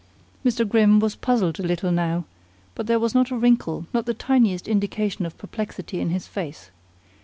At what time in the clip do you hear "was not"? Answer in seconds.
2.97-3.29